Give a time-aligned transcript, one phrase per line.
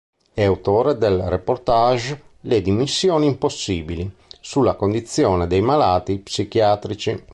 [0.33, 7.23] È autore del reportage "Le Dimissioni Impossibili", sulla condizione dei malati psichiatrici.